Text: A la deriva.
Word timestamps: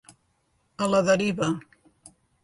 A 0.85 0.87
la 0.93 1.01
deriva. 1.09 1.49